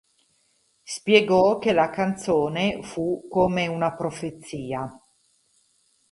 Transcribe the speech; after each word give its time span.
Spiegò 0.83 1.59
che 1.59 1.73
la 1.73 1.91
canzone 1.91 2.81
fu 2.81 3.27
"come 3.29 3.67
una 3.67 3.93
profezia... 3.93 4.99